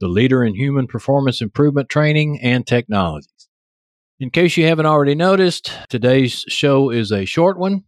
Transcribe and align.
the 0.00 0.08
leader 0.08 0.44
in 0.44 0.54
human 0.54 0.86
performance 0.86 1.40
improvement 1.40 1.88
training 1.88 2.40
and 2.42 2.66
technologies. 2.66 3.48
In 4.20 4.30
case 4.30 4.56
you 4.56 4.66
haven't 4.66 4.86
already 4.86 5.14
noticed, 5.14 5.72
today's 5.88 6.44
show 6.48 6.90
is 6.90 7.10
a 7.10 7.24
short 7.24 7.58
one. 7.58 7.84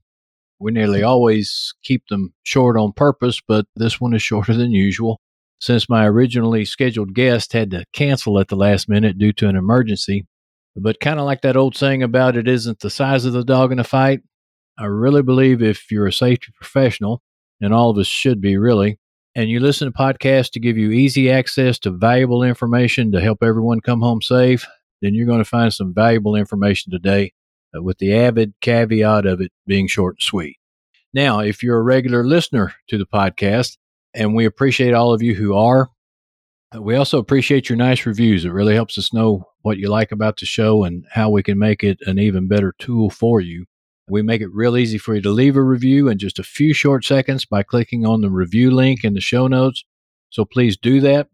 We 0.58 0.72
nearly 0.72 1.02
always 1.02 1.74
keep 1.82 2.06
them 2.08 2.34
short 2.42 2.76
on 2.76 2.92
purpose, 2.92 3.40
but 3.46 3.66
this 3.76 4.00
one 4.00 4.14
is 4.14 4.22
shorter 4.24 4.54
than 4.54 4.72
usual 4.72 5.20
since 5.58 5.88
my 5.88 6.06
originally 6.06 6.64
scheduled 6.64 7.14
guest 7.14 7.52
had 7.52 7.70
to 7.70 7.84
cancel 7.92 8.38
at 8.38 8.48
the 8.48 8.56
last 8.56 8.88
minute 8.88 9.18
due 9.18 9.32
to 9.32 9.48
an 9.48 9.56
emergency. 9.56 10.26
But 10.76 11.00
kind 11.00 11.18
of 11.18 11.24
like 11.24 11.40
that 11.42 11.56
old 11.56 11.74
saying 11.76 12.02
about 12.02 12.36
it 12.36 12.46
isn't 12.46 12.80
the 12.80 12.90
size 12.90 13.24
of 13.24 13.32
the 13.32 13.44
dog 13.44 13.72
in 13.72 13.78
a 13.78 13.84
fight, 13.84 14.20
I 14.78 14.84
really 14.84 15.22
believe 15.22 15.62
if 15.62 15.90
you're 15.90 16.06
a 16.06 16.12
safety 16.12 16.52
professional, 16.54 17.22
and 17.60 17.72
all 17.72 17.90
of 17.90 17.96
us 17.96 18.06
should 18.06 18.42
be 18.42 18.58
really, 18.58 18.98
and 19.36 19.50
you 19.50 19.60
listen 19.60 19.86
to 19.86 19.96
podcasts 19.96 20.50
to 20.50 20.58
give 20.58 20.78
you 20.78 20.90
easy 20.90 21.30
access 21.30 21.78
to 21.78 21.90
valuable 21.90 22.42
information 22.42 23.12
to 23.12 23.20
help 23.20 23.42
everyone 23.42 23.80
come 23.82 24.00
home 24.00 24.22
safe, 24.22 24.66
then 25.02 25.12
you're 25.12 25.26
going 25.26 25.38
to 25.40 25.44
find 25.44 25.72
some 25.74 25.92
valuable 25.92 26.34
information 26.34 26.90
today 26.90 27.34
uh, 27.76 27.82
with 27.82 27.98
the 27.98 28.14
avid 28.14 28.54
caveat 28.62 29.26
of 29.26 29.42
it 29.42 29.52
being 29.66 29.86
short 29.86 30.14
and 30.14 30.22
sweet. 30.22 30.56
Now, 31.12 31.40
if 31.40 31.62
you're 31.62 31.78
a 31.78 31.82
regular 31.82 32.24
listener 32.24 32.72
to 32.88 32.96
the 32.96 33.04
podcast, 33.04 33.76
and 34.14 34.34
we 34.34 34.46
appreciate 34.46 34.94
all 34.94 35.12
of 35.12 35.20
you 35.20 35.34
who 35.34 35.54
are, 35.54 35.90
uh, 36.74 36.80
we 36.80 36.96
also 36.96 37.18
appreciate 37.18 37.68
your 37.68 37.76
nice 37.76 38.06
reviews. 38.06 38.46
It 38.46 38.52
really 38.52 38.74
helps 38.74 38.96
us 38.96 39.12
know 39.12 39.44
what 39.60 39.76
you 39.76 39.90
like 39.90 40.12
about 40.12 40.38
the 40.38 40.46
show 40.46 40.84
and 40.84 41.04
how 41.12 41.28
we 41.28 41.42
can 41.42 41.58
make 41.58 41.84
it 41.84 41.98
an 42.06 42.18
even 42.18 42.48
better 42.48 42.74
tool 42.78 43.10
for 43.10 43.42
you. 43.42 43.66
We 44.08 44.22
make 44.22 44.40
it 44.40 44.52
real 44.52 44.76
easy 44.76 44.98
for 44.98 45.16
you 45.16 45.22
to 45.22 45.30
leave 45.30 45.56
a 45.56 45.62
review 45.62 46.08
in 46.08 46.18
just 46.18 46.38
a 46.38 46.44
few 46.44 46.72
short 46.72 47.04
seconds 47.04 47.44
by 47.44 47.64
clicking 47.64 48.06
on 48.06 48.20
the 48.20 48.30
review 48.30 48.70
link 48.70 49.02
in 49.02 49.14
the 49.14 49.20
show 49.20 49.48
notes. 49.48 49.84
So 50.30 50.44
please 50.44 50.76
do 50.76 51.00
that. 51.00 51.28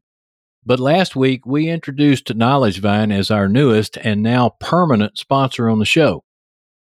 But 0.64 0.80
last 0.80 1.14
week, 1.14 1.44
we 1.44 1.68
introduced 1.68 2.34
Knowledge 2.34 2.80
Vine 2.80 3.12
as 3.12 3.30
our 3.30 3.48
newest 3.48 3.98
and 3.98 4.22
now 4.22 4.56
permanent 4.60 5.18
sponsor 5.18 5.68
on 5.68 5.80
the 5.80 5.84
show. 5.84 6.24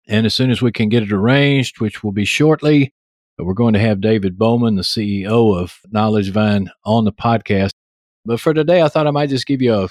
And 0.07 0.25
as 0.25 0.33
soon 0.33 0.49
as 0.49 0.61
we 0.61 0.71
can 0.71 0.89
get 0.89 1.03
it 1.03 1.11
arranged, 1.11 1.81
which 1.81 2.03
will 2.03 2.13
be 2.13 2.25
shortly, 2.25 2.93
we're 3.37 3.53
going 3.53 3.73
to 3.73 3.79
have 3.79 3.99
David 3.99 4.37
Bowman, 4.37 4.75
the 4.75 4.81
CEO 4.81 5.59
of 5.59 5.79
Knowledge 5.91 6.31
Vine, 6.31 6.69
on 6.85 7.03
the 7.03 7.11
podcast. 7.11 7.71
But 8.23 8.39
for 8.39 8.53
today, 8.53 8.81
I 8.81 8.87
thought 8.87 9.07
I 9.07 9.11
might 9.11 9.29
just 9.29 9.45
give 9.45 9.61
you 9.61 9.73
a 9.73 9.87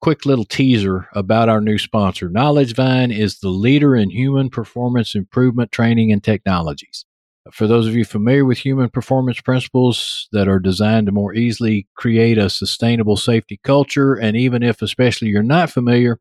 quick 0.00 0.24
little 0.24 0.44
teaser 0.44 1.08
about 1.14 1.48
our 1.48 1.60
new 1.60 1.78
sponsor. 1.78 2.28
Knowledge 2.28 2.74
Vine 2.74 3.10
is 3.10 3.38
the 3.38 3.50
leader 3.50 3.94
in 3.94 4.10
human 4.10 4.48
performance 4.48 5.14
improvement 5.14 5.72
training 5.72 6.10
and 6.10 6.24
technologies. 6.24 7.04
For 7.52 7.66
those 7.66 7.86
of 7.86 7.94
you 7.94 8.04
familiar 8.04 8.44
with 8.44 8.58
human 8.58 8.90
performance 8.90 9.40
principles 9.40 10.28
that 10.32 10.48
are 10.48 10.58
designed 10.58 11.06
to 11.06 11.12
more 11.12 11.34
easily 11.34 11.88
create 11.96 12.38
a 12.38 12.50
sustainable 12.50 13.16
safety 13.16 13.58
culture, 13.64 14.14
and 14.14 14.36
even 14.36 14.62
if 14.62 14.82
especially 14.82 15.28
you're 15.28 15.42
not 15.42 15.70
familiar, 15.70 16.18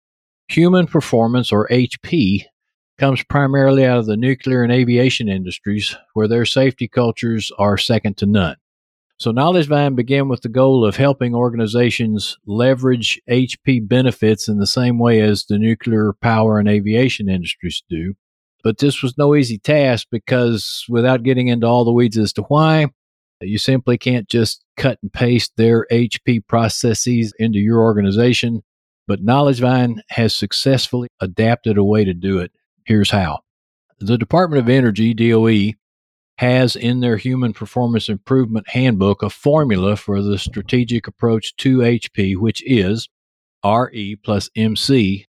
human 0.48 0.88
performance 0.88 1.52
or 1.52 1.68
HP 1.68 2.44
comes 2.98 3.24
primarily 3.24 3.86
out 3.86 4.00
of 4.00 4.06
the 4.06 4.18
nuclear 4.18 4.64
and 4.64 4.72
aviation 4.72 5.30
industries 5.30 5.96
where 6.14 6.28
their 6.28 6.46
safety 6.46 6.88
cultures 6.88 7.52
are 7.58 7.78
second 7.78 8.18
to 8.18 8.26
none. 8.26 8.56
So, 9.20 9.32
Knowledge 9.32 9.68
Vine 9.68 9.96
began 9.96 10.30
with 10.30 10.44
the 10.44 10.50
goal 10.50 10.86
of 10.86 10.96
helping 10.96 11.36
organizations 11.36 12.38
leverage 12.46 13.20
HP 13.30 13.86
benefits 13.86 14.48
in 14.48 14.60
the 14.60 14.68
same 14.68 14.98
way 14.98 15.20
as 15.20 15.44
the 15.44 15.60
nuclear 15.60 16.14
power 16.22 16.58
and 16.58 16.70
aviation 16.70 17.28
industries 17.28 17.84
do. 17.90 18.14
But 18.64 18.78
this 18.78 19.04
was 19.04 19.18
no 19.18 19.36
easy 19.36 19.58
task 19.58 20.08
because, 20.10 20.86
without 20.88 21.24
getting 21.24 21.50
into 21.50 21.68
all 21.68 21.84
the 21.84 21.92
weeds 21.92 22.18
as 22.18 22.32
to 22.34 22.44
why, 22.44 22.88
you 23.42 23.58
simply 23.58 23.98
can't 23.98 24.30
just 24.30 24.64
cut 24.78 25.00
and 25.02 25.12
paste 25.12 25.52
their 25.58 25.86
HP 25.92 26.48
processes 26.48 27.34
into 27.40 27.60
your 27.60 27.82
organization. 27.82 28.64
But 29.06 29.22
Knowledge 29.22 29.60
Vine 29.60 30.02
has 30.12 30.34
successfully 30.34 31.10
adapted 31.20 31.78
a 31.78 31.84
way 31.84 32.06
to 32.06 32.14
do 32.14 32.40
it. 32.40 32.52
Here's 32.86 33.12
how. 33.12 33.40
The 34.00 34.18
Department 34.18 34.62
of 34.62 34.70
Energy, 34.70 35.14
DOE, 35.14 35.74
has 36.40 36.78
in 36.78 37.02
their 37.02 37.18
Human 37.18 37.52
Performance 37.52 38.08
Improvement 38.08 38.70
Handbook 38.70 39.22
a 39.22 39.30
formula 39.30 39.98
for 39.98 40.22
the 40.22 40.38
strategic 40.38 41.06
approach 41.06 41.54
to 41.58 41.80
HP, 41.80 42.38
which 42.38 42.64
is 42.66 43.10
RE 43.66 44.16
plus 44.24 44.50
MC 44.56 45.26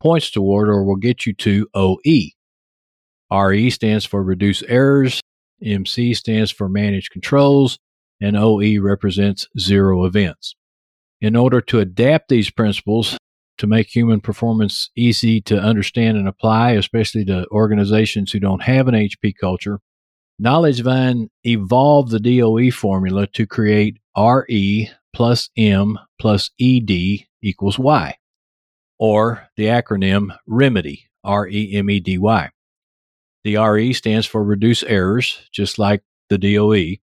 points 0.00 0.30
toward 0.30 0.68
or 0.68 0.84
will 0.84 0.94
get 0.94 1.26
you 1.26 1.34
to 1.34 1.66
OE. 1.74 2.30
RE 3.32 3.70
stands 3.70 4.04
for 4.04 4.22
reduce 4.22 4.62
errors, 4.62 5.20
MC 5.60 6.14
stands 6.14 6.52
for 6.52 6.68
manage 6.68 7.10
controls, 7.10 7.80
and 8.20 8.36
OE 8.36 8.80
represents 8.80 9.48
zero 9.58 10.04
events. 10.04 10.54
In 11.20 11.34
order 11.34 11.60
to 11.62 11.80
adapt 11.80 12.28
these 12.28 12.48
principles 12.48 13.18
to 13.56 13.66
make 13.66 13.88
human 13.88 14.20
performance 14.20 14.90
easy 14.94 15.40
to 15.40 15.58
understand 15.58 16.16
and 16.16 16.28
apply, 16.28 16.72
especially 16.72 17.24
to 17.24 17.44
organizations 17.50 18.30
who 18.30 18.38
don't 18.38 18.62
have 18.62 18.86
an 18.86 18.94
HP 18.94 19.32
culture, 19.40 19.80
Knowledge 20.40 20.82
Vine 20.82 21.30
evolved 21.42 22.12
the 22.12 22.20
DOE 22.20 22.70
formula 22.70 23.26
to 23.26 23.44
create 23.44 23.98
RE 24.16 24.88
plus 25.12 25.50
M 25.56 25.98
plus 26.20 26.52
ED 26.60 27.26
equals 27.42 27.76
Y, 27.76 28.14
or 29.00 29.48
the 29.56 29.64
acronym 29.64 30.36
REMEDY, 30.46 31.08
R 31.24 31.48
E 31.48 31.74
M 31.74 31.90
E 31.90 31.98
D 31.98 32.18
Y. 32.18 32.50
The 33.42 33.56
RE 33.56 33.92
stands 33.92 34.26
for 34.26 34.44
reduce 34.44 34.84
errors, 34.84 35.40
just 35.50 35.76
like 35.76 36.02
the 36.28 36.38
DOE, 36.38 36.98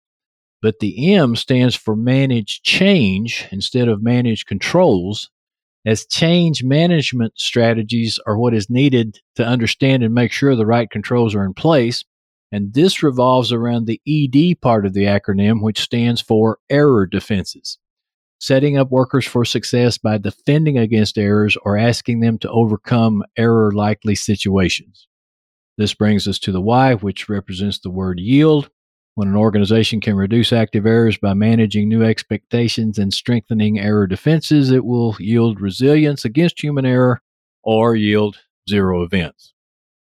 but 0.61 0.77
the 0.79 1.15
M 1.15 1.35
stands 1.35 1.73
for 1.75 1.95
manage 1.95 2.61
change 2.61 3.47
instead 3.51 3.87
of 3.87 4.03
manage 4.03 4.45
controls, 4.45 5.31
as 5.87 6.05
change 6.05 6.63
management 6.63 7.33
strategies 7.35 8.19
are 8.27 8.37
what 8.37 8.53
is 8.53 8.69
needed 8.69 9.21
to 9.37 9.43
understand 9.43 10.03
and 10.03 10.13
make 10.13 10.31
sure 10.31 10.55
the 10.55 10.67
right 10.67 10.91
controls 10.91 11.33
are 11.33 11.43
in 11.43 11.55
place 11.55 12.05
and 12.53 12.71
this 12.75 13.01
revolves 13.01 13.51
around 13.51 13.87
the 13.87 13.99
ED 14.07 14.61
part 14.61 14.85
of 14.85 14.93
the 14.93 15.05
acronym, 15.05 15.63
which 15.63 15.81
stands 15.81 16.21
for 16.21 16.59
error 16.69 17.07
defenses. 17.07 17.79
Setting 18.39 18.77
up 18.77 18.91
workers 18.91 19.25
for 19.25 19.43
success 19.43 19.97
by 19.97 20.19
defending 20.19 20.77
against 20.77 21.17
errors 21.17 21.57
or 21.63 21.77
asking 21.77 22.19
them 22.19 22.37
to 22.37 22.49
overcome 22.51 23.23
error 23.35 23.71
likely 23.71 24.13
situations. 24.13 25.07
This 25.79 25.95
brings 25.95 26.27
us 26.27 26.37
to 26.39 26.51
the 26.51 26.61
Y, 26.61 26.93
which 26.93 27.27
represents 27.27 27.79
the 27.79 27.89
word 27.89 28.19
yield. 28.19 28.69
When 29.15 29.27
an 29.27 29.35
organization 29.35 29.99
can 29.99 30.15
reduce 30.15 30.53
active 30.53 30.85
errors 30.85 31.17
by 31.17 31.33
managing 31.33 31.89
new 31.89 32.03
expectations 32.03 32.99
and 32.99 33.11
strengthening 33.11 33.79
error 33.79 34.05
defenses, 34.05 34.69
it 34.69 34.85
will 34.85 35.15
yield 35.19 35.59
resilience 35.59 36.23
against 36.23 36.61
human 36.61 36.85
error 36.85 37.23
or 37.63 37.95
yield 37.95 38.37
zero 38.69 39.01
events. 39.01 39.52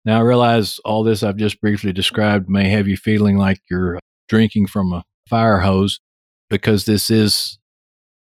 Now, 0.05 0.19
I 0.19 0.23
realize 0.23 0.79
all 0.85 1.05
this 1.05 1.23
I've 1.23 1.37
just 1.37 1.61
briefly 1.61 1.93
described 1.93 2.49
may 2.49 2.69
have 2.71 2.89
you 2.89 2.97
feeling 2.97 3.37
like 3.37 3.61
you're 3.71 4.01
drinking 4.29 4.67
from 4.67 4.93
a 4.93 5.05
fire 5.29 5.61
hose 5.61 6.01
because 6.51 6.85
this 6.85 7.11
is 7.11 7.59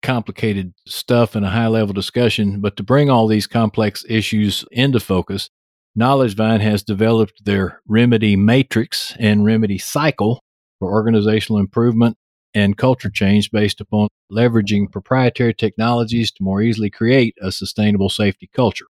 complicated 0.01 0.73
stuff 0.87 1.35
and 1.35 1.45
a 1.45 1.49
high 1.49 1.67
level 1.67 1.93
discussion. 1.93 2.61
But 2.61 2.77
to 2.77 2.83
bring 2.83 3.09
all 3.09 3.27
these 3.27 3.47
complex 3.47 4.05
issues 4.07 4.63
into 4.71 4.99
focus, 4.99 5.49
Knowledge 5.95 6.35
Vine 6.35 6.61
has 6.61 6.83
developed 6.83 7.43
their 7.43 7.81
remedy 7.87 8.35
matrix 8.35 9.13
and 9.19 9.43
remedy 9.43 9.77
cycle 9.77 10.41
for 10.79 10.93
organizational 10.93 11.59
improvement 11.59 12.15
and 12.53 12.77
culture 12.77 13.09
change 13.09 13.51
based 13.51 13.81
upon 13.81 14.07
leveraging 14.31 14.91
proprietary 14.91 15.53
technologies 15.53 16.31
to 16.31 16.43
more 16.43 16.61
easily 16.61 16.89
create 16.89 17.35
a 17.41 17.51
sustainable 17.51 18.09
safety 18.09 18.49
culture. 18.53 18.85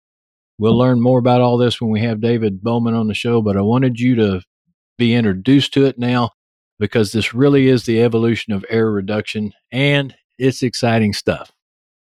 We'll 0.57 0.77
learn 0.77 1.01
more 1.01 1.19
about 1.19 1.41
all 1.41 1.57
this 1.57 1.81
when 1.81 1.91
we 1.91 2.01
have 2.01 2.21
David 2.21 2.61
Bowman 2.61 2.93
on 2.93 3.07
the 3.07 3.13
show, 3.13 3.41
but 3.41 3.57
I 3.57 3.61
wanted 3.61 3.99
you 3.99 4.15
to 4.15 4.41
be 4.97 5.13
introduced 5.13 5.73
to 5.73 5.85
it 5.85 5.99
now 5.99 6.31
because 6.79 7.11
this 7.11 7.33
really 7.33 7.67
is 7.67 7.85
the 7.85 8.01
evolution 8.01 8.53
of 8.53 8.65
error 8.69 8.91
reduction 8.91 9.51
and 9.71 10.15
it's 10.37 10.63
exciting 10.63 11.13
stuff, 11.13 11.51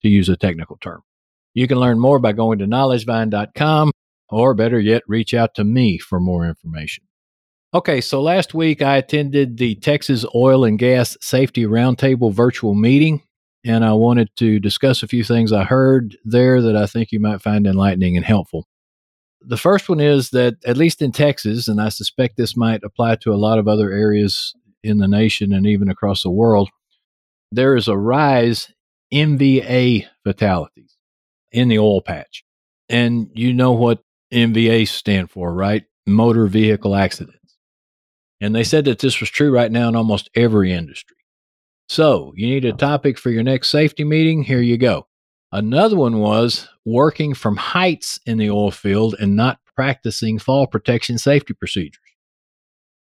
to 0.03 0.09
use 0.09 0.29
a 0.29 0.37
technical 0.37 0.77
term. 0.79 1.03
You 1.55 1.67
can 1.67 1.79
learn 1.79 1.99
more 1.99 2.19
by 2.19 2.33
going 2.33 2.59
to 2.61 2.67
knowledgevine.com 2.67 3.91
or 4.31 4.55
better 4.55 4.79
yet, 4.79 5.03
reach 5.07 5.35
out 5.35 5.55
to 5.57 5.65
me 5.65 5.99
for 5.99 6.21
more 6.21 6.47
information. 6.47 7.05
Okay, 7.73 8.01
so 8.01 8.21
last 8.21 8.55
week 8.55 8.83
I 8.83 8.97
attended 8.97 9.57
the 9.57 9.75
Texas 9.77 10.25
Oil 10.35 10.65
and 10.65 10.79
Gas 10.79 11.17
Safety 11.21 11.65
Roundtable 11.65 12.33
virtual 12.33 12.75
meeting. 12.75 13.23
And 13.65 13.85
I 13.85 13.93
wanted 13.93 14.31
to 14.37 14.59
discuss 14.59 15.03
a 15.03 15.09
few 15.09 15.25
things 15.25 15.53
I 15.53 15.65
heard 15.65 16.17
there 16.25 16.63
that 16.63 16.77
I 16.77 16.87
think 16.87 17.13
you 17.13 17.21
might 17.21 17.43
find 17.43 17.67
enlightening 17.67 18.17
and 18.17 18.25
helpful. 18.25 18.67
The 19.43 19.57
first 19.57 19.89
one 19.89 20.01
is 20.01 20.31
that, 20.31 20.57
at 20.67 20.77
least 20.77 21.01
in 21.03 21.13
Texas, 21.13 21.69
and 21.69 21.81
I 21.81 21.89
suspect 21.89 22.37
this 22.37 22.57
might 22.57 22.85
apply 22.85 23.17
to 23.17 23.33
a 23.33 23.37
lot 23.37 23.59
of 23.59 23.69
other 23.69 23.91
areas 23.91 24.55
in 24.83 24.99
the 24.99 25.09
nation 25.09 25.53
and 25.53 25.67
even 25.67 25.91
across 25.91 26.23
the 26.23 26.31
world, 26.31 26.71
there 27.53 27.77
is 27.77 27.89
a 27.89 27.97
rise 27.97 28.73
in 29.11 29.39
MVA 29.39 30.07
fatalities 30.25 30.97
in 31.53 31.69
the 31.69 31.79
oil 31.79 32.01
patch. 32.01 32.45
And 32.89 33.29
you 33.35 33.53
know 33.53 33.73
what 33.73 34.03
MVA 34.33 34.87
stand 34.89 35.31
for, 35.31 35.53
right? 35.53 35.85
Motor 36.07 36.47
vehicle 36.47 36.95
accidents. 36.95 37.57
And 38.41 38.55
they 38.55 38.65
said 38.65 38.85
that 38.87 39.01
this 39.01 39.21
was 39.21 39.31
true 39.31 39.53
right 39.53 39.71
now 39.71 39.89
in 39.89 39.97
almost 39.97 40.31
every 40.35 40.73
industry. 40.73 41.17
So, 41.91 42.33
you 42.37 42.47
need 42.47 42.65
a 42.65 42.73
topic 42.73 43.19
for 43.19 43.31
your 43.31 43.43
next 43.43 43.69
safety 43.69 44.05
meeting? 44.05 44.45
Here 44.45 44.61
you 44.61 44.79
go. 44.79 45.09
Another 45.51 45.97
one 45.97 46.21
was 46.21 46.69
working 46.85 47.35
from 47.35 47.57
heights 47.57 48.17
in 48.27 48.39
the 48.39 48.49
oil 48.49 48.71
field 48.71 49.17
and 49.19 49.35
not 49.35 49.59
practicing 49.75 50.39
fall 50.39 50.69
protection 50.69 51.19
safety 51.19 51.53
procedures. 51.53 51.99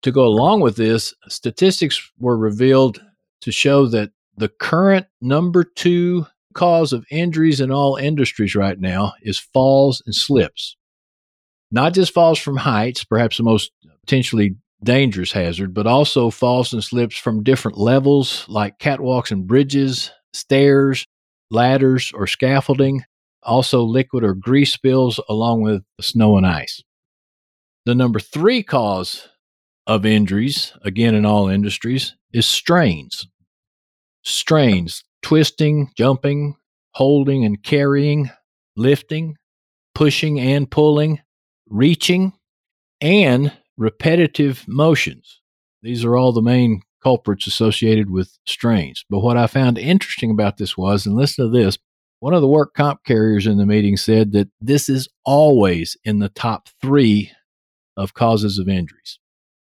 To 0.01 0.11
go 0.11 0.25
along 0.25 0.59
with 0.59 0.75
this, 0.75 1.13
statistics 1.29 2.11
were 2.19 2.35
revealed 2.35 3.01
to 3.39 3.53
show 3.53 3.87
that 3.87 4.11
the 4.35 4.49
current 4.49 5.05
number 5.21 5.63
two 5.63 6.27
cause 6.53 6.91
of 6.91 7.05
injuries 7.09 7.61
in 7.61 7.71
all 7.71 7.95
industries 7.95 8.53
right 8.53 8.77
now 8.77 9.13
is 9.21 9.39
falls 9.39 10.03
and 10.05 10.13
slips. 10.13 10.75
Not 11.71 11.93
just 11.93 12.13
falls 12.13 12.37
from 12.37 12.57
heights, 12.57 13.05
perhaps 13.05 13.37
the 13.37 13.43
most 13.43 13.71
potentially 14.01 14.57
dangerous 14.83 15.31
hazard, 15.31 15.73
but 15.73 15.87
also 15.87 16.29
falls 16.29 16.73
and 16.73 16.83
slips 16.83 17.17
from 17.17 17.43
different 17.43 17.77
levels 17.77 18.45
like 18.47 18.79
catwalks 18.79 19.31
and 19.31 19.47
bridges, 19.47 20.11
stairs, 20.33 21.05
ladders, 21.51 22.11
or 22.13 22.27
scaffolding, 22.27 23.03
also 23.43 23.83
liquid 23.83 24.23
or 24.23 24.33
grease 24.33 24.73
spills, 24.73 25.19
along 25.29 25.61
with 25.61 25.83
snow 26.01 26.37
and 26.37 26.45
ice. 26.45 26.83
The 27.85 27.95
number 27.95 28.19
three 28.19 28.63
cause 28.63 29.27
of 29.85 30.05
injuries, 30.05 30.73
again 30.83 31.15
in 31.15 31.25
all 31.25 31.49
industries, 31.49 32.15
is 32.31 32.45
strains 32.45 33.27
strains, 34.23 35.03
twisting, 35.21 35.91
jumping, 35.95 36.55
holding 36.93 37.45
and 37.45 37.61
carrying, 37.61 38.29
lifting, 38.75 39.35
pushing 39.93 40.39
and 40.39 40.69
pulling, 40.69 41.19
reaching, 41.67 42.33
and 43.01 43.51
repetitive 43.77 44.65
motions. 44.67 45.41
These 45.81 46.05
are 46.05 46.15
all 46.15 46.31
the 46.31 46.41
main 46.41 46.81
culprits 47.03 47.47
associated 47.47 48.09
with 48.09 48.37
strains. 48.47 49.03
But 49.09 49.19
what 49.19 49.37
I 49.37 49.47
found 49.47 49.77
interesting 49.77 50.31
about 50.31 50.57
this 50.57 50.77
was, 50.77 51.05
and 51.05 51.15
listen 51.15 51.45
to 51.45 51.51
this, 51.51 51.77
one 52.19 52.33
of 52.33 52.41
the 52.41 52.47
work 52.47 52.73
comp 52.73 53.03
carriers 53.03 53.45
in 53.45 53.57
the 53.57 53.65
meeting 53.65 53.97
said 53.97 54.31
that 54.31 54.47
this 54.61 54.87
is 54.87 55.09
always 55.25 55.97
in 56.05 56.19
the 56.19 56.29
top 56.29 56.69
three 56.81 57.31
of 57.97 58.13
causes 58.13 58.57
of 58.57 58.69
injuries. 58.69 59.19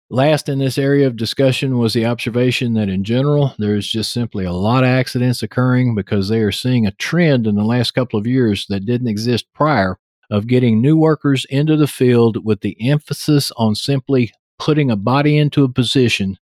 Last 0.08 0.49
in 0.49 0.60
this 0.60 0.78
area 0.78 1.08
of 1.08 1.16
discussion 1.16 1.78
was 1.78 1.92
the 1.92 2.06
observation 2.06 2.75
that 2.75 2.88
in 2.88 3.02
general, 3.02 3.54
there 3.58 3.75
is 3.75 3.90
just 3.90 4.12
simply 4.12 4.44
a 4.44 4.52
lot 4.52 4.84
of 4.84 4.88
accidents 4.88 5.42
occurring 5.42 5.96
because 5.96 6.28
they 6.28 6.40
are 6.42 6.52
seeing 6.52 6.87
a 6.87 6.92
trend 6.92 7.49
in 7.49 7.56
the 7.56 7.64
last 7.64 7.90
couple 7.90 8.16
of 8.16 8.26
years 8.28 8.66
that 8.69 8.87
didn't 8.87 9.08
exist 9.08 9.46
prior 9.52 9.99
of 10.31 10.46
getting 10.46 10.81
new 10.81 10.96
workers 10.96 11.44
into 11.46 11.76
the 11.76 11.87
field 11.87 12.44
with 12.44 12.61
the 12.61 12.76
emphasis 12.81 13.52
on 13.56 13.75
simply 13.75 14.32
putting 14.58 14.90
a 14.90 14.96
body 14.96 15.37
into 15.38 15.64
a 15.64 15.69
position 15.69 16.38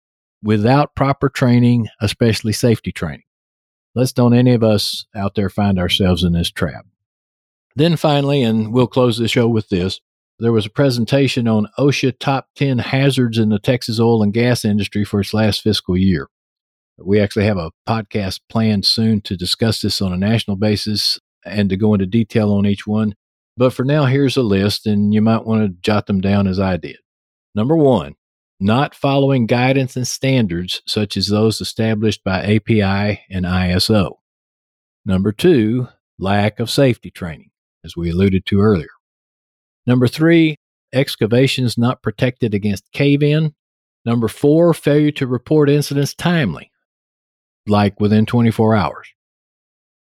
without 0.43 0.95
proper 0.95 1.29
training, 1.29 1.89
especially 2.01 2.53
safety 2.53 2.93
training. 2.93 3.25
Let's 3.95 4.13
don't 4.13 4.35
any 4.35 4.53
of 4.53 4.63
us 4.63 5.07
out 5.15 5.35
there 5.35 5.51
find 5.51 5.79
ourselves 5.79 6.23
in 6.23 6.33
this 6.33 6.51
trap. 6.51 6.87
Then 7.75 7.97
finally, 7.97 8.43
and 8.43 8.73
we'll 8.73 8.87
close 8.87 9.19
the 9.19 9.29
show 9.29 9.49
with 9.49 9.69
this, 9.69 10.01
there 10.41 10.53
was 10.53 10.67
a 10.67 10.71
presentation 10.71 11.49
on 11.49 11.69
OSHA 11.79 12.19
top 12.21 12.49
10 12.57 12.79
hazards 12.79 13.39
in 13.39 13.49
the 13.49 13.59
Texas 13.59 13.99
oil 13.99 14.23
and 14.23 14.33
gas 14.33 14.65
industry 14.65 15.05
for 15.05 15.21
its 15.21 15.35
last 15.35 15.63
fiscal 15.63 15.97
year. 15.97 16.29
We 16.97 17.21
actually 17.21 17.47
have 17.47 17.57
a 17.57 17.73
podcast 17.89 18.41
planned 18.49 18.87
soon 18.87 19.21
to 19.23 19.37
discuss 19.37 19.81
this 19.81 20.01
on 20.01 20.13
a 20.13 20.17
national 20.17 20.57
basis 20.57 21.19
and 21.45 21.69
to 21.71 21.77
go 21.77 21.95
into 21.95 22.07
detail 22.07 22.53
on 22.53 22.67
each 22.67 22.87
one. 22.87 23.15
But 23.59 23.73
for 23.73 23.85
now, 23.85 24.05
here's 24.05 24.37
a 24.37 24.43
list, 24.43 24.87
and 24.87 25.13
you 25.13 25.21
might 25.21 25.45
want 25.45 25.63
to 25.63 25.81
jot 25.83 26.07
them 26.07 26.21
down 26.21 26.47
as 26.47 26.61
I 26.61 26.77
did. 26.77 26.99
Number 27.57 27.77
one, 27.77 28.15
not 28.61 28.95
following 28.95 29.47
guidance 29.47 29.97
and 29.97 30.07
standards 30.07 30.81
such 30.87 31.17
as 31.17 31.27
those 31.27 31.61
established 31.61 32.23
by 32.23 32.45
API 32.45 33.21
and 33.29 33.45
ISO. 33.45 34.19
Number 35.05 35.33
two, 35.33 35.89
lack 36.21 36.61
of 36.61 36.71
safety 36.71 37.11
training, 37.11 37.51
as 37.85 37.97
we 37.97 38.11
alluded 38.11 38.47
to 38.47 38.61
earlier. 38.61 38.91
Number 39.89 40.07
three, 40.07 40.55
excavations 40.95 41.77
not 41.77 42.01
protected 42.01 42.55
against 42.55 42.93
cave 42.93 43.25
in. 43.25 43.55
Number 44.05 44.29
four, 44.29 44.73
failure 44.73 45.11
to 45.13 45.27
report 45.27 45.69
incidents 45.69 46.15
timely, 46.15 46.71
like 47.67 47.99
within 47.99 48.25
24 48.25 48.77
hours. 48.77 49.09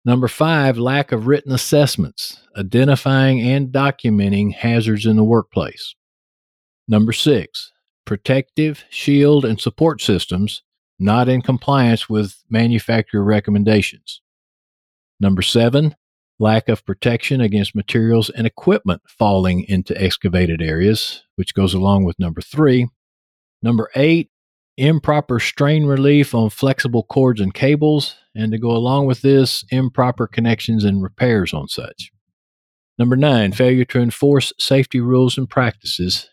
Number 0.07 0.29
five, 0.29 0.79
lack 0.79 1.11
of 1.11 1.27
written 1.27 1.51
assessments, 1.51 2.41
identifying 2.57 3.41
and 3.41 3.73
documenting 3.73 4.55
hazards 4.55 5.05
in 5.05 5.17
the 5.17 5.25
workplace. 5.25 5.97
Number 6.87 7.13
six, 7.13 7.73
protective, 8.05 8.85
shield, 8.89 9.45
and 9.45 9.61
support 9.61 10.01
systems 10.01 10.63
not 11.01 11.29
in 11.29 11.43
compliance 11.43 12.09
with 12.09 12.43
manufacturer 12.49 13.25
recommendations. 13.25 14.23
Number 15.19 15.43
seven, 15.43 15.97
lack 16.39 16.69
of 16.69 16.87
protection 16.87 17.41
against 17.41 17.75
materials 17.75 18.31
and 18.31 18.47
equipment 18.47 19.03
falling 19.09 19.65
into 19.69 20.01
excavated 20.01 20.63
areas, 20.63 21.25
which 21.35 21.53
goes 21.53 21.75
along 21.75 22.05
with 22.05 22.19
number 22.19 22.41
three. 22.41 22.89
Number 23.61 23.91
eight, 23.97 24.31
improper 24.77 25.41
strain 25.41 25.87
relief 25.87 26.35
on 26.35 26.51
flexible 26.51 27.03
cords 27.03 27.41
and 27.41 27.55
cables, 27.55 28.17
and 28.35 28.53
to 28.53 28.59
go 28.59 28.71
along 28.71 29.07
with 29.07 29.23
this, 29.23 29.65
improper 29.71 30.27
connections 30.27 30.85
and 30.85 31.03
repairs 31.03 31.55
on 31.55 31.69
such. 31.69 32.11
Number 32.99 33.17
nine, 33.17 33.53
failure 33.53 33.85
to 33.87 34.01
enforce 34.01 34.53
safety 34.59 35.01
rules 35.01 35.37
and 35.37 35.49
practices. 35.49 36.29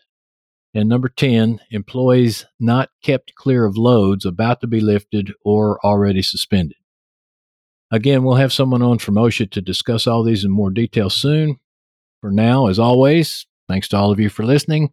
And 0.74 0.88
number 0.88 1.08
10, 1.08 1.60
employees 1.70 2.46
not 2.58 2.90
kept 3.02 3.34
clear 3.34 3.64
of 3.64 3.76
loads 3.76 4.24
about 4.24 4.60
to 4.60 4.66
be 4.66 4.80
lifted 4.80 5.32
or 5.44 5.78
already 5.84 6.22
suspended. 6.22 6.76
Again, 7.90 8.24
we'll 8.24 8.36
have 8.36 8.52
someone 8.52 8.82
on 8.82 8.98
from 8.98 9.14
OSHA 9.14 9.52
to 9.52 9.60
discuss 9.60 10.06
all 10.06 10.24
these 10.24 10.44
in 10.44 10.50
more 10.50 10.70
detail 10.70 11.10
soon. 11.10 11.60
For 12.20 12.32
now, 12.32 12.66
as 12.66 12.78
always, 12.78 13.46
thanks 13.68 13.88
to 13.88 13.96
all 13.96 14.10
of 14.10 14.18
you 14.18 14.30
for 14.30 14.44
listening. 14.44 14.92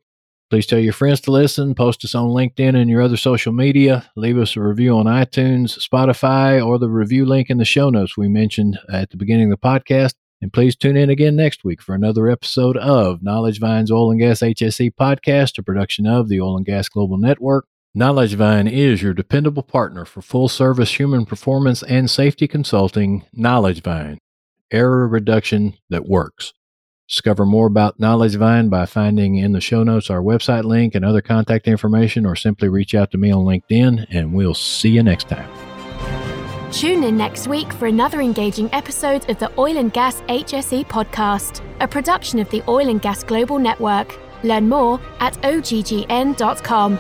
Please 0.52 0.66
tell 0.66 0.80
your 0.80 0.92
friends 0.92 1.22
to 1.22 1.32
listen, 1.32 1.74
post 1.74 2.04
us 2.04 2.14
on 2.14 2.28
LinkedIn 2.28 2.76
and 2.76 2.90
your 2.90 3.02
other 3.02 3.16
social 3.16 3.54
media, 3.54 4.12
leave 4.18 4.38
us 4.38 4.58
a 4.58 4.62
review 4.62 4.98
on 4.98 5.06
iTunes, 5.06 5.80
Spotify, 5.80 6.62
or 6.62 6.78
the 6.78 6.90
review 6.90 7.26
link 7.26 7.50
in 7.50 7.58
the 7.58 7.64
show 7.64 7.90
notes 7.90 8.18
we 8.18 8.28
mentioned 8.28 8.78
at 8.92 9.12
the 9.12 9.16
beginning 9.16 9.50
of 9.50 9.62
the 9.62 9.66
podcast. 9.66 10.16
And 10.42 10.52
please 10.52 10.76
tune 10.76 10.98
in 10.98 11.10
again 11.10 11.38
next 11.38 11.64
week 11.64 11.82
for 11.82 11.96
another 11.96 12.28
episode 12.30 12.76
of 12.76 13.24
Knowledge 13.24 13.62
Vine's 13.62 13.90
Oil 13.92 14.12
and 14.12 14.20
Gas 14.20 14.42
HSE 14.42 14.92
podcast, 15.00 15.58
a 15.58 15.64
production 15.64 16.06
of 16.06 16.28
the 16.28 16.42
Oil 16.42 16.58
and 16.58 16.66
Gas 16.66 16.90
Global 16.90 17.18
Network. 17.18 17.68
Knowledge 17.96 18.34
Vine 18.34 18.68
is 18.68 19.02
your 19.02 19.14
dependable 19.14 19.64
partner 19.64 20.04
for 20.04 20.22
full 20.22 20.50
service 20.50 21.00
human 21.00 21.26
performance 21.26 21.82
and 21.82 22.12
safety 22.12 22.50
consulting. 22.50 23.24
Knowledge 23.32 23.82
Vine, 23.84 24.18
error 24.70 25.08
reduction 25.08 25.78
that 25.90 26.10
works. 26.10 26.52
Discover 27.12 27.46
more 27.46 27.68
about 27.68 28.00
Knowledge 28.00 28.36
Vine 28.36 28.70
by 28.70 28.86
finding 28.86 29.36
in 29.36 29.52
the 29.52 29.60
show 29.60 29.84
notes 29.84 30.10
our 30.10 30.22
website 30.22 30.64
link 30.64 30.96
and 30.96 31.04
other 31.04 31.20
contact 31.22 31.68
information, 31.68 32.26
or 32.26 32.38
simply 32.38 32.70
reach 32.70 32.96
out 32.96 33.12
to 33.12 33.18
me 33.18 33.30
on 33.32 33.44
LinkedIn, 33.44 34.08
and 34.10 34.34
we'll 34.34 34.54
see 34.54 34.92
you 34.92 35.04
next 35.04 35.28
time. 35.28 35.52
Tune 36.72 37.04
in 37.04 37.18
next 37.18 37.50
week 37.50 37.74
for 37.74 37.88
another 37.88 38.22
engaging 38.22 38.74
episode 38.74 39.30
of 39.30 39.38
the 39.40 39.52
Oil 39.60 39.78
and 39.78 39.92
Gas 39.92 40.22
HSE 40.22 40.86
podcast, 40.86 41.62
a 41.82 41.88
production 41.88 42.40
of 42.40 42.50
the 42.50 42.64
Oil 42.70 42.88
and 42.88 43.02
Gas 43.02 43.26
Global 43.26 43.60
Network. 43.60 44.18
Learn 44.46 44.70
more 44.70 44.98
at 45.20 45.34
oggn.com. 45.42 46.98